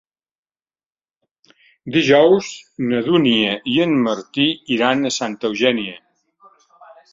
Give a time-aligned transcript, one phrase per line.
[1.97, 2.49] Dijous
[2.87, 6.05] na Dúnia i en Martí iran a Santa Eugènia.